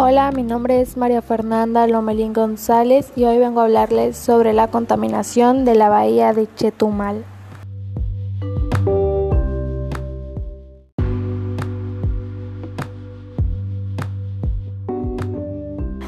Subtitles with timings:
[0.00, 4.68] Hola, mi nombre es María Fernanda Lomelín González y hoy vengo a hablarles sobre la
[4.68, 7.24] contaminación de la bahía de Chetumal.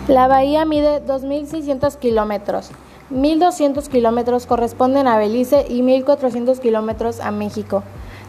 [0.06, 2.70] La bahía mide 2.600 kilómetros.
[3.10, 7.82] 1.200 kilómetros corresponden a Belice y 1.400 kilómetros a México.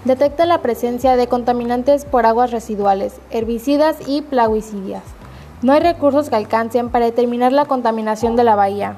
[0.05, 5.20] Detecta la presencia de contaminantes por aguas residuales, herbicidas y plaguicidas.
[5.63, 8.97] No hay recursos que alcancen para determinar la contaminación de la bahía.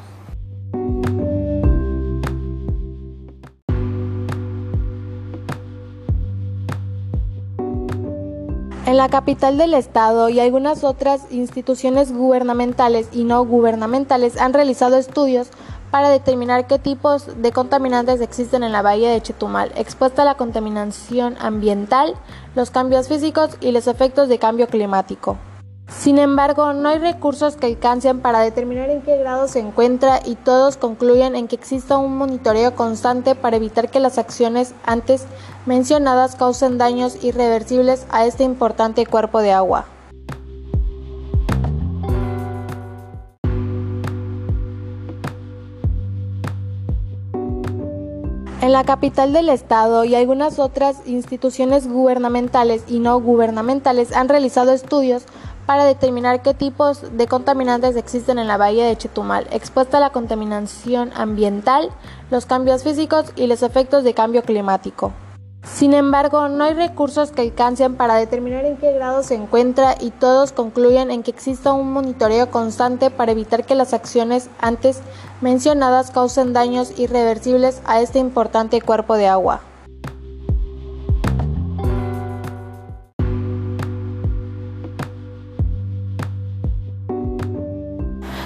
[8.85, 14.98] En la capital del estado y algunas otras instituciones gubernamentales y no gubernamentales han realizado
[14.98, 15.49] estudios
[15.91, 20.35] para determinar qué tipos de contaminantes existen en la bahía de Chetumal, expuesta a la
[20.35, 22.16] contaminación ambiental,
[22.55, 25.38] los cambios físicos y los efectos de cambio climático.
[25.98, 30.36] Sin embargo, no hay recursos que alcancen para determinar en qué grado se encuentra y
[30.36, 35.26] todos concluyen en que exista un monitoreo constante para evitar que las acciones antes
[35.66, 39.86] mencionadas causen daños irreversibles a este importante cuerpo de agua.
[48.62, 54.71] En la capital del estado y algunas otras instituciones gubernamentales y no gubernamentales han realizado
[54.71, 55.26] estudios
[55.65, 60.11] para determinar qué tipos de contaminantes existen en la bahía de Chetumal, expuesta a la
[60.11, 61.89] contaminación ambiental,
[62.31, 65.13] los cambios físicos y los efectos de cambio climático.
[65.63, 70.11] Sin embargo, no hay recursos que alcancen para determinar en qué grado se encuentra y
[70.11, 75.00] todos concluyen en que exista un monitoreo constante para evitar que las acciones antes
[75.39, 79.61] mencionadas causen daños irreversibles a este importante cuerpo de agua.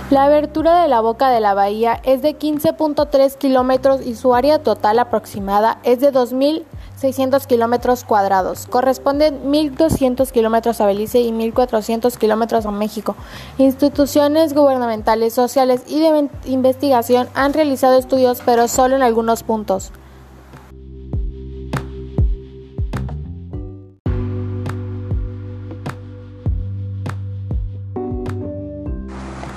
[0.10, 4.64] La abertura de la boca de la bahía es de 15.3 kilómetros y su área
[4.64, 8.68] total aproximada es de 2.600 kilómetros cuadrados.
[8.68, 13.18] Corresponden 1.200 kilómetros a Belice y 1.400 kilómetros a México.
[13.58, 19.92] Instituciones gubernamentales, sociales y de investigación han realizado estudios, pero solo en algunos puntos.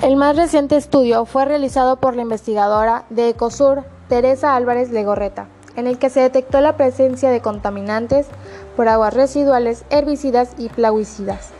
[0.01, 5.45] El más reciente estudio fue realizado por la investigadora de Ecosur, Teresa Álvarez Legorreta,
[5.75, 8.25] en el que se detectó la presencia de contaminantes
[8.75, 11.51] por aguas residuales, herbicidas y plaguicidas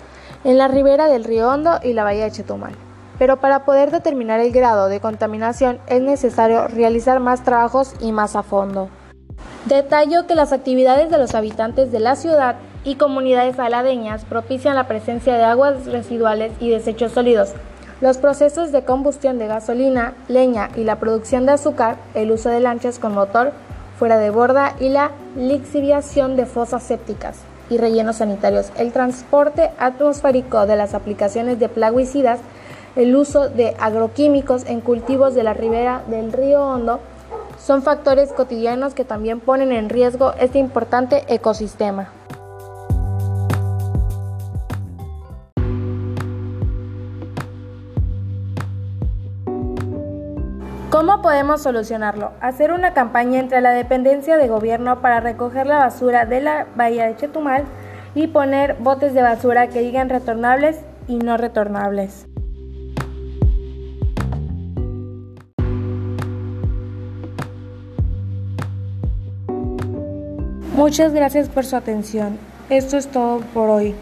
[0.44, 2.74] en la ribera del río Hondo y la bahía de Chetumal.
[3.20, 8.36] Pero para poder determinar el grado de contaminación es necesario realizar más trabajos y más
[8.36, 8.90] a fondo.
[9.66, 14.88] Detallo que las actividades de los habitantes de la ciudad y comunidades aladeñas propician la
[14.88, 17.54] presencia de aguas residuales y desechos sólidos,
[18.02, 22.60] los procesos de combustión de gasolina, leña y la producción de azúcar, el uso de
[22.60, 23.54] lanchas con motor
[23.98, 27.38] fuera de borda y la lixiviación de fosas sépticas
[27.70, 32.40] y rellenos sanitarios, el transporte atmosférico de las aplicaciones de plaguicidas,
[32.96, 37.00] el uso de agroquímicos en cultivos de la ribera del río Hondo,
[37.64, 42.10] son factores cotidianos que también ponen en riesgo este importante ecosistema.
[50.92, 52.34] ¿Cómo podemos solucionarlo?
[52.42, 57.06] Hacer una campaña entre la dependencia de gobierno para recoger la basura de la bahía
[57.06, 57.64] de Chetumal
[58.14, 62.28] y poner botes de basura que digan retornables y no retornables.
[70.76, 72.38] Muchas gracias por su atención.
[72.70, 73.96] Esto es todo por hoy.